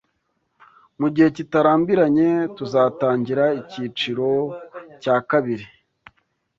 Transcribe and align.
mu 0.99 1.07
gihe 1.13 1.27
kitarambiranye 1.37 2.29
tuzatangira 2.57 3.43
icyiciro 3.59 4.29
cya 5.01 5.15
kabiri 5.29 5.65